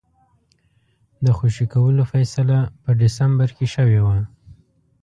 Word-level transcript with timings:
د 1.25 1.25
خوشي 1.37 1.65
کولو 1.73 2.03
فیصله 2.11 2.57
په 2.83 2.89
ډسمبر 2.99 3.49
کې 3.57 3.65
شوې 3.75 3.99
وه. 4.05 4.17